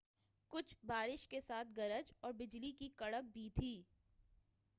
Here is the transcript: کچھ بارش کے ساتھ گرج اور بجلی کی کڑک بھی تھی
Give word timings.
کچھ 0.51 0.75
بارش 0.85 1.27
کے 1.27 1.39
ساتھ 1.41 1.67
گرج 1.77 2.11
اور 2.19 2.33
بجلی 2.33 2.71
کی 2.71 2.89
کڑک 2.95 3.31
بھی 3.33 3.49
تھی 3.55 3.81